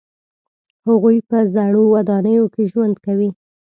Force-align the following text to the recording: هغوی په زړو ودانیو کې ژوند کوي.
هغوی 0.87 1.17
په 1.29 1.37
زړو 1.53 1.83
ودانیو 1.93 2.45
کې 2.53 2.63
ژوند 2.71 2.95
کوي. 3.05 3.29